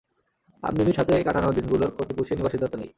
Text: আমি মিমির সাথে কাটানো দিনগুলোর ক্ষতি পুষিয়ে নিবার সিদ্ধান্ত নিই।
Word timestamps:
আমি 0.63 0.75
মিমির 0.77 0.97
সাথে 0.99 1.13
কাটানো 1.27 1.49
দিনগুলোর 1.57 1.91
ক্ষতি 1.95 2.13
পুষিয়ে 2.17 2.37
নিবার 2.37 2.53
সিদ্ধান্ত 2.53 2.75
নিই। 2.75 2.89